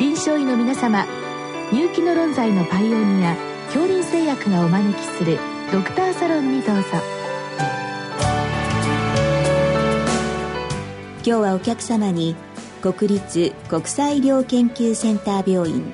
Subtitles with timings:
[0.00, 1.06] 臨床医の皆様
[1.70, 5.38] 入気の論剤のパイオニア恐林製薬がお招きする
[5.72, 6.82] ドクターサロンにどうぞ。
[11.18, 12.34] 今日はお客様に
[12.82, 15.84] 国立国際医療研究センター病院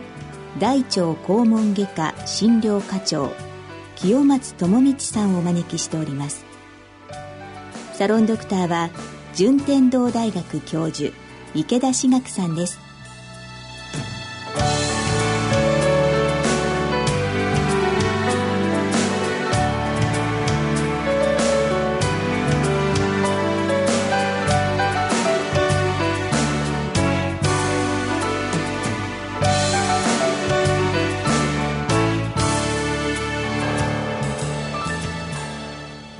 [0.58, 3.30] 大腸肛門外科診療課長
[3.96, 6.46] 清松智道さんをお招きしております。
[7.92, 8.88] サロンドクターは
[9.34, 11.12] 順天堂大学教授
[11.54, 12.89] 池田志学さんです。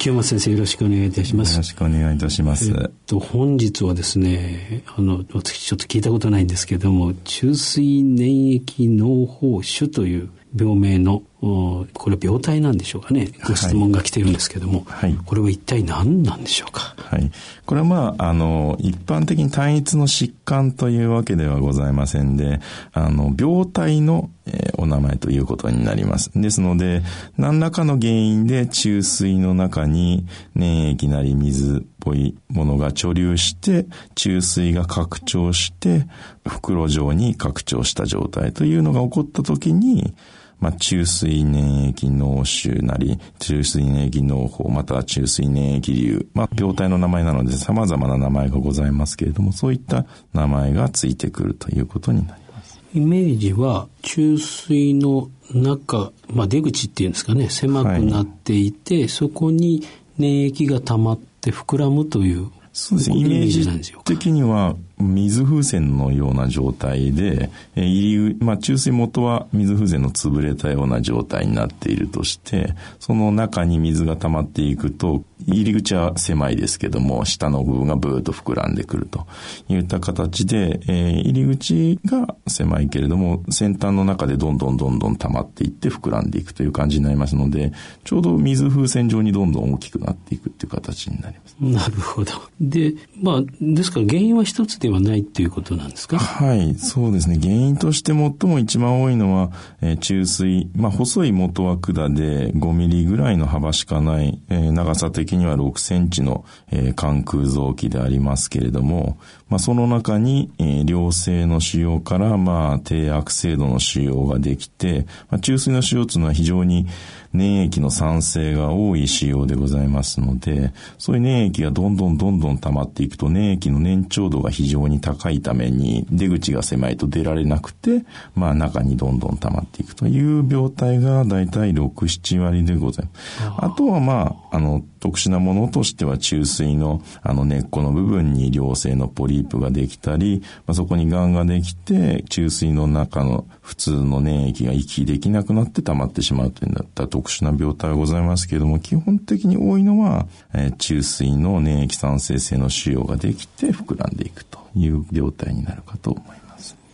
[0.01, 1.53] 清松先生よろしくお願いいたします。
[1.53, 2.71] よろしくお願いいたします。
[2.71, 13.29] えっと、本日はですね、あの、私ちょっと聞いたことないんですけれども、中水粘液脳胞腫という病名のこれ病態なんでしょうかね。
[13.49, 16.95] ご質問が来ているんですけども、はい、これは一体何なんでしょうか？
[16.97, 17.31] はい。
[17.65, 22.61] これはまああの一般的に単一の疾患というわけではございませんで
[22.93, 26.31] あの病態の、えー、お名前ということになります。
[26.35, 27.03] ですので
[27.39, 36.07] 何らかの原因で中水の中に粘液なり水っぽいものが貯留して中水が拡張して
[36.47, 40.15] 袋状に拡張した状態というのが起こった時に
[40.61, 52.81] まあ、中水粘液脳腫なり、中水粘液脳胞、または中水粘液瘤、まあ、病態の名前なので様々な名前がございますけれども、そういった名前がついてくるということになります。
[52.95, 59.83] イメージは、中水の中、まあ、出口っていうんですかね、狭くなっていて、はい、そこに
[60.19, 63.17] 粘液が溜まって膨らむというそうですね。
[63.19, 63.69] イメージ
[64.05, 79.27] 的には、水風船のような状態で、え入り、まあ、注水元は水風船の潰れたような状態になっているとして、その中に水が溜まっていくと、入り口は狭いですけども、下の部分がブーッと膨らんでくると
[79.69, 87.73] いった形で、えー、入り口が狭いけれども、先端の中でどんどんどんどん溜まっていって膨らんでいくという感じになりますので、
[88.05, 91.57] ちょうど水風船状にどんどん大きくなっていくっていう形になります。
[91.61, 92.33] なるほど。
[92.61, 96.19] で、まあ、ですから原因は一つではないっていうことなんですか？
[96.19, 97.39] はい、そうですね。
[97.41, 109.19] 原因として最も一番多いのは、えー、中水、まあ、細い元は管で5ミリぐらいの幅しかない、えー、長さ的には6センチの、えー、関空臓器でありますけれども、
[109.49, 116.87] まあ、その中に、えー、良性の腫瘍から、まあ、低悪性度の腫瘍ができて、まあ、中水の腫瘍というのは非常に
[117.33, 128.05] 粘液の酸性が多い仕様でございますので、そういう粘液がどんどんどんどん溜まっていくと粘液の粘稠度が非常に高いために出口が狭いと出られなくて、
[128.35, 133.45] まあ中にどんどん溜まっていくという病態がだいたい6、7割でございます。
[133.59, 156.50] あとはまあ、あの、特殊なものとしては中水のあの根っこの部分に良性のポリープができたり、まあ、そこに癌ができて中水の中の普通の粘液が息できなくなって溜まってしまうというなった特殊な病態がございますけれども、基本的に多いのは、えー、中水の粘液酸性性の腫瘍ができて膨らんでいくという病態になるかと思います。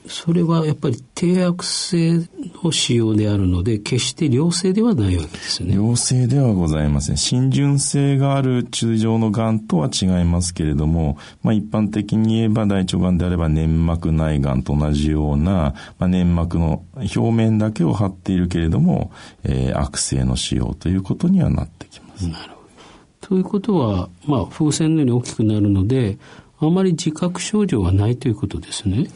[0.09, 2.29] それはやっぱり低悪性
[2.63, 5.75] の使用であるので、決して良性ではないわけですね。
[5.75, 7.17] 良性ではございません。
[7.17, 19.11] 浸潤性がある通常の癌とは違いますけれども、まあ一般的に言えば大腸癌であれば粘膜内癌と同じような、まあ、粘膜の表面だけを張っているけれども、
[19.43, 22.29] えー、悪性の使用ということにはなってきます。
[22.29, 22.61] なるほ
[23.23, 23.29] ど。
[23.29, 26.19] ということは、まあ風船のように大きくなるので、
[26.59, 29.09] あまり自覚症状はないということですね。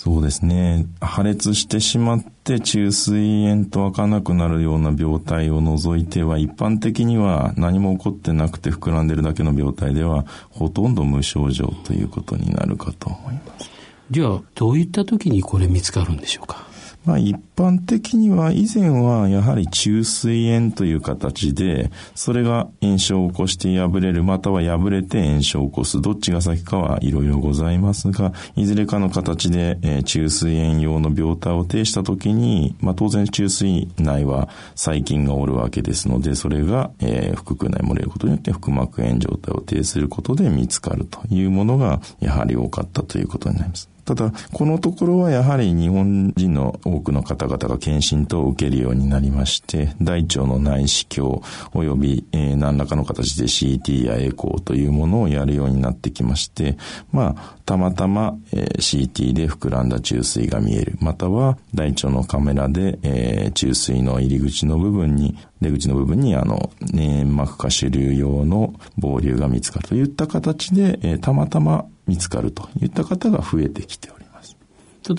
[0.00, 0.86] そうですね。
[1.00, 13.68] 破裂してしまって虫垂炎と開かなくなるような病態を除いては、一般的には何も起こってなくて膨らんでるだけの病態では、ほとんど無症状ということになるかと思います。
[14.12, 16.67] じゃあ、どういった時にこれ見つかるんでしょうか？
[17.08, 43.88] まあ、一般的には以前はやはり中水炎という形で、それが炎症を起こして破れる、または破れて炎症を起こす、どっちが先かはいろいろございますが、いずれかの形で、えー、中水炎用の病態を呈したときに、まあ当然中水内は細菌がおるわけですので、それが、え、腹腔内漏れることによって腹膜炎状態を呈することで見つかるというものが、やはり多かったということになります。
[44.08, 51.42] ただ、このところはやはり日本人の多くの方々が検診等を受けるようになりまして、大腸の内視鏡
[51.74, 56.78] 及び、えー、何らかの形で CT やエコーというものをやるようになってきまして、
[57.12, 60.96] まあ、たまたま、えー、CT で膨らんだ注水が見える。
[61.02, 74.56] または大腸のカメラで、えー、注水の入り口の部分に、出口の部分にあの、粘膜下主流用の防流が見つかるといった形で、えー、たまたま見つかるといった方が増えてきております。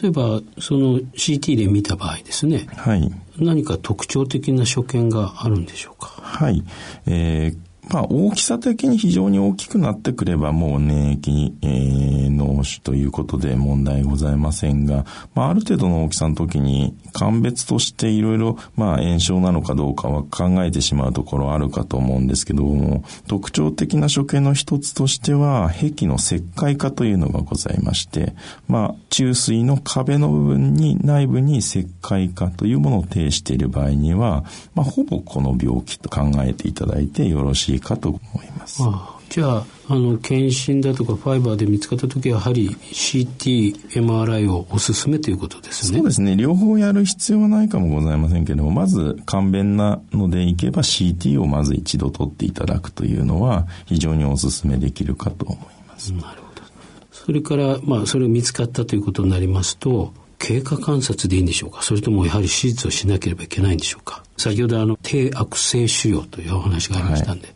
[0.01, 2.68] 例えば、その CT で見た場合ですね。
[2.75, 3.12] はい。
[3.38, 6.07] 何か特徴的な所見があるんでしょうか？
[6.21, 6.63] はい。
[7.06, 28.33] えーまあ、大きさ的に非常に大きくなってくれば、もう粘液、えー、脳腫ということで問題ございませんが、まあ、ある程度の大きさの時に、鑑別としていろいろ、まあ、炎症なのかどうかは考えてしまうところあるかと思うんですけども、特徴的な所見の一つとしては、壁の石灰化というのがございまして、
[28.68, 34.44] まあ、中水の壁の部分に、内部に石灰化というものを呈している場合には、
[34.75, 38.83] まあ、ほぼこの病気と考えていただいてよろしいいかと思います。
[38.83, 45.99] ああじゃあ、あの、検診だとかファイバーで見つかった時は、やはり CT、MRI をおすすめということですね。
[45.99, 46.35] そうですね。
[46.35, 56.11] 両方やる必要はないかもございませんけれども、まず簡便なのでいけば CT をまず一度取っていただくというのは、非常におすすめできるかと思います。
[56.13, 56.63] なるほど。
[57.11, 61.83] それから、まあ、それを見つかったということになりますと、経過観察でいいんでしょうか？
[61.83, 64.23] それともやはり手術をしなければいけないんでしょうか？
[64.37, 67.55] 先ほどあの低悪性腫瘍というお話がありましたんで、はい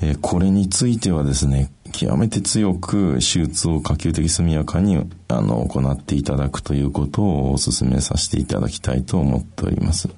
[0.00, 4.96] えー、これについてはですね、極めて強く手術を可及的速やかに
[5.28, 10.08] あの行っていただくということをお勧めさせていただきたいと思っております。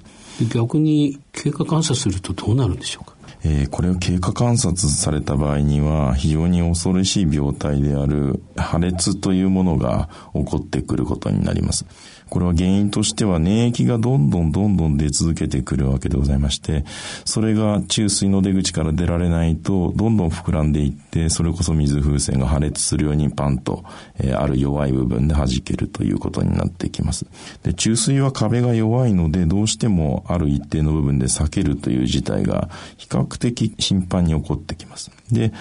[0.52, 3.16] 逆に経過観察するとどうなるんでしょうか？
[3.44, 11.84] えー、これを経過観察された場合には非常に恐ろしい病態である破裂というものが起こってくることになります。
[12.28, 16.84] これは原因としては粘液がどんどんどんどん出続けてくるわけでございまして、
[17.24, 23.84] それが中水の出口から出られないと、どんどん膨らんでいって、それこそ水風船が破裂するようにパンと、
[24.18, 27.26] えー、ある弱い部分で弾けるということになってきます。
[27.62, 35.12] で、中水は壁が弱いので、どうしてもある一定の部分で裂けるという事態が比較的頻繁に起こってきます。
[35.30, 35.52] で、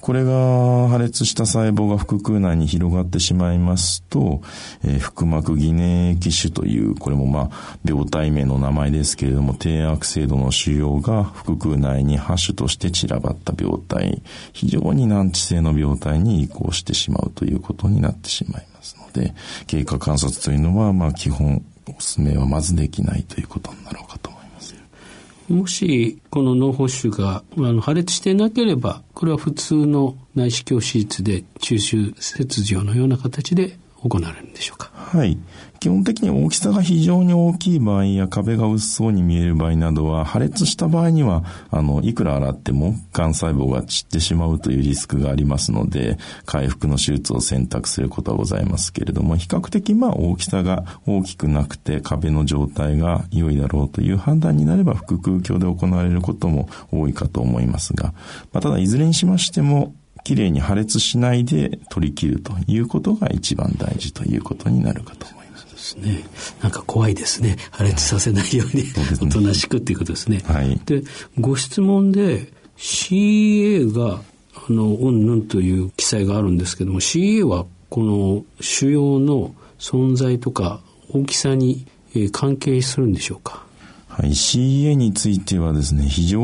[0.00, 4.42] これが破裂した細胞が腹腔内に広がってしまいますと、
[4.84, 14.22] えー、腹膜疑念粘液腫という、これもまあ、病態名の名前ですけれども、低悪性度の腫瘍が腹腔内にハッシュとして散らばった病態、
[14.52, 19.34] 非常に難治性の病態に移行してしまうということになってしまいますので、
[19.66, 24.74] 経過観察というのは、まあ、基本、お勧めはまずできないということになろうかと思います。
[25.48, 34.90] もしこの脳胞腫があの破裂していなければこれは普通の内視鏡手術で中周切除のような形で行われるんでしょうか？
[34.94, 35.38] はい。
[35.78, 58.14] 基本的に大きさが非常に大きい場合や壁が薄そうに見える場合などは破裂した場合には、あの、いくら洗っても癌細胞が散ってしまうというリスクがありますので、回復の手術を選択することはございますけれども、比較的まあ大きさが大きくなくて壁の状態が良いだろうという判断になれば腹腔鏡で行われることも多いかと思いますが、
[58.52, 59.94] まあ、ただいずれにしましても、
[60.24, 65.66] きれいに破裂しないで取り切るということが一番大事ということになるかと思います。
[65.66, 66.24] ですね。
[66.62, 67.56] なんか怖いですね。
[67.70, 68.84] 破裂させないように、
[69.20, 70.42] おとなしくっていうことですね。
[70.46, 70.80] はい。
[70.86, 71.02] で、
[71.40, 74.20] ご質問で CA が、
[74.68, 80.80] あの、うんぬんという記載があるんですけども、CA はこの腫瘍の存在とか
[81.12, 81.86] 大きさに
[82.30, 83.64] 関係するんでしょうか？
[84.12, 86.38] はい、CA についてはですね、非常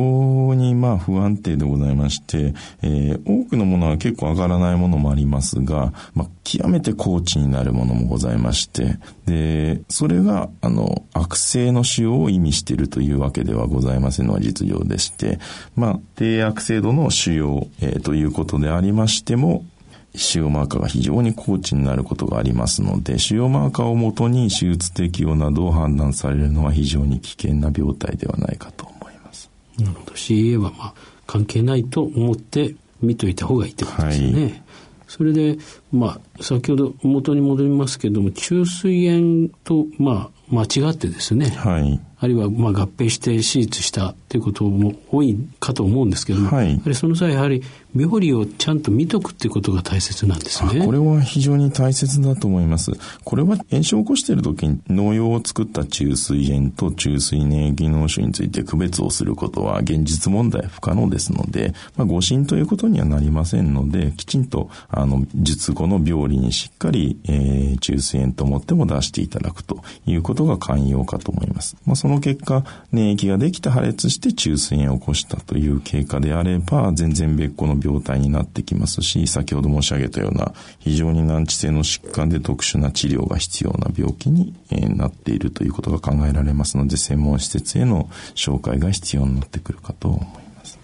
[0.55, 8.97] にまあ不安定でございまして、えー、多くのものは結構上がらないものもありますが、まあ、極めて高知になるものもございまして、
[9.27, 15.39] で、それが、あの、悪性の腫瘍を意味しているというわけではございませんのは実情でして、
[15.77, 19.67] まあ、低悪性度の腫瘍、えー、ということでありましても、
[20.15, 29.51] 腫瘍マーカーが非常に高知になることがありますので、腫瘍マーカーをもとに手術適用などを判断されるのは非常に危険な病態ではないかと思います。
[29.79, 30.13] なるほど。
[30.15, 30.95] CA はまあ
[31.27, 34.43] 関係ないと思って見といた方がいいってことですね。
[34.43, 34.63] はい、
[35.07, 35.59] それで、
[35.93, 47.63] まあ、先ほど元に戻りますけども、中水炎と、まあ、間違ってですね、はい、あるいはまあ合併して手術したということも多いかと思うんですけども、はい、やはりその際やはり
[47.97, 50.85] 病理をちゃんと見とくっていうことが大切なんですね。
[50.85, 52.93] これは非常に大切だと思います。
[53.25, 71.77] これは炎症を起こしている時に農用を作った中水炎と中水粘液脳腫について区別をすることは現実問題不可能ですので、まあ、誤診ということにはなりませんので、きちんとあの術後の病理にしっかり、えー、中水炎と思っても出していただくということが寛容かと思います。
[71.87, 84.55] まあ、その結果、粘液ができて破裂して中水炎を起こしたという経過であれば、全然別個の病態になってきますし、先ほど申し上げたような非常に難治性の疾患で特殊な治療が必要な病気に、
[84.97, 90.23] なっているということが考えられますので、専門施設への紹介が必要になってくるかと思い
[90.57, 90.79] ます。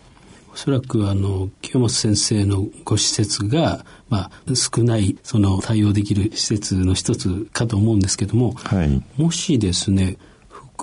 [0.53, 10.19] おそらくあの清本先生のご施設が、まあ、少ないその対応できる施設の一つかと思うんですけども、はい、もしですね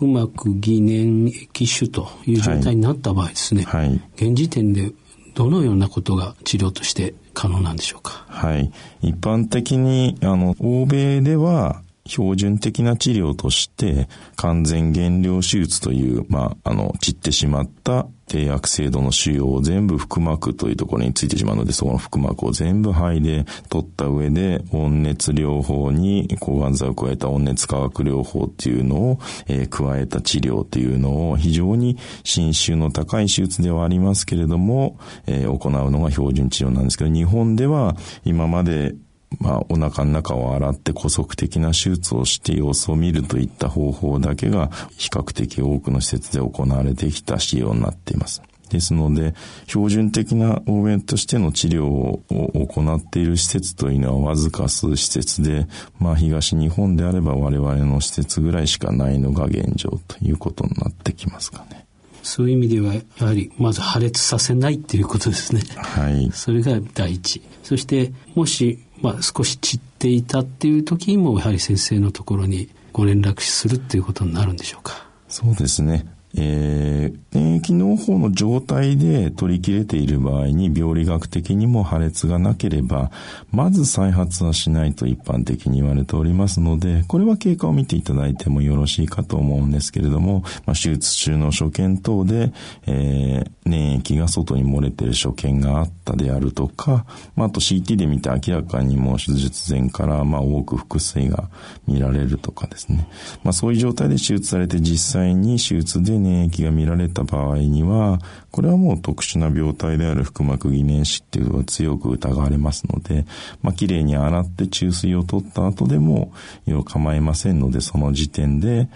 [0.01, 4.91] 腹膜疑粘液腫という状態になった場合ですね、はい、現時点で
[5.35, 8.25] どのようなことが治療として可能なんでしょうか？
[8.27, 8.71] はい。
[9.01, 38.95] 一般的に、あの、欧米では、標準的な治療として完全減量手術という、まあ、あの、散ってしまった低悪性度の腫瘍を全部腹膜というところについてしまうので、その腹膜を全部肺で取った上で、温熱療法に抗がん剤を加えた温熱化学療法っていうのを、えー、加えた治療っていうのを非常に侵襲の高い手術ではありますけれども、えー、行うのが標準治療なんですけど、日本では今まで
[39.39, 48.41] まあ、お腹の中を洗って古速的な手術をして様子を見るといった方法だけが比較的多くの施設で行われてきた仕様になっています。
[48.71, 49.33] ですので、
[49.67, 55.67] 標準的な応援としての治療を行っている施設というのはわずか数施設で、
[55.99, 61.85] まあ東日本であれば我々の施設ぐらいしかないのが現状ということになってきますかね。
[62.23, 65.63] そういう意味では、やはり、まず破裂させないっていうことですね。
[65.75, 66.29] はい。
[66.31, 67.41] それが第一。
[67.63, 76.05] そして、もしまあ、少し散っていたっていう時にもやはり先生のところにご連絡するっていうことになるんでしょうかそうですね。
[76.37, 83.11] えー、免疫脳胞の状態で取り切れている場合に病理学的にも破裂がなければ、
[83.51, 92.51] まず再発はしないと一般的に言われておりますので、これは経過を見ていただいてもよろしいかと思うんですけれども、まあ、手術中の所見等で、
[92.87, 101.49] えー、粘液が外に漏れている所見があったであるとか、まあ、あと CT で見て明らかにもう手術前から、まあ、多く腹水が
[101.87, 103.07] 見られるとかですね。
[103.43, 108.19] まあ、そういう状態で手術されて実際に手術で粘液が見られた場合には、
[108.51, 113.25] これはもう特殊な病態である腹膜疑粘死っていうのは強く疑われますので、
[113.61, 116.33] まあ、綺麗に洗って注水を取った後でも、
[116.65, 118.89] 要構いませんので、その時点で、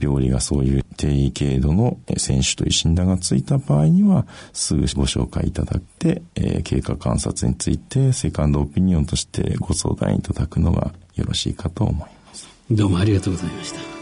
[0.00, 12.48] 病理がそういう低位軽度の選手という診断がついた場合には、すぐご紹介いただいて、え、経過観察について、セカンドオピニオンとしてご相談いただくのがよろしいかと思います。
[12.70, 14.01] どうもありがとうございました。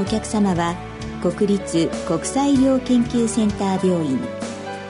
[0.00, 0.74] お客様は
[1.22, 4.18] 国立国際医療研究センター病院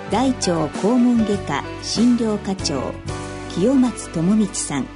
[0.09, 2.93] 大腸肛門外科診療課長
[3.49, 4.87] 清松智道さん。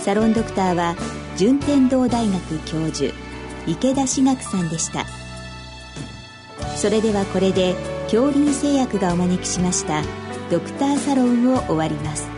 [0.00, 0.94] サロンドクターは
[1.36, 3.12] 順天堂大学教授
[3.66, 5.04] 池田志学さんでした。
[6.76, 10.02] それではこれで恐竜製薬がお招きしました
[10.48, 12.37] ドクターサロンを終わります。